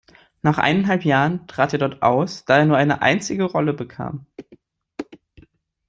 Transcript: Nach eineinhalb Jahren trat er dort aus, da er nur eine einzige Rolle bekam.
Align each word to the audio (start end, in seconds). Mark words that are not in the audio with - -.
Nach 0.41 0.57
eineinhalb 0.57 1.05
Jahren 1.05 1.45
trat 1.47 1.73
er 1.73 1.77
dort 1.77 2.01
aus, 2.01 2.43
da 2.45 2.57
er 2.57 2.65
nur 2.65 2.75
eine 2.75 3.03
einzige 3.03 3.43
Rolle 3.43 3.71
bekam. 3.75 4.25